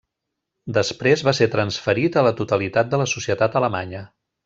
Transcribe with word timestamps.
Després 0.77 1.23
va 1.27 1.35
ser 1.41 1.49
transferit 1.57 2.17
a 2.17 2.25
la 2.31 2.35
totalitat 2.43 2.93
de 2.95 3.01
la 3.05 3.11
societat 3.17 3.63
alemanya. 3.63 4.07